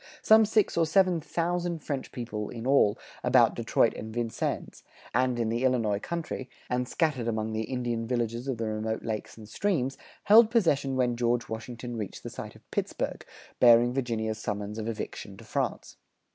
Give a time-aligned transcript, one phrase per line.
[0.23, 4.81] Some six or seven thousand French people in all, about Detroit and Vincennes,
[5.13, 9.37] and in the Illinois country, and scattered among the Indian villages of the remote lakes
[9.37, 13.23] and streams, held possession when George Washington reached the site of Pittsburgh,
[13.59, 15.97] bearing Virginia's summons of eviction to France.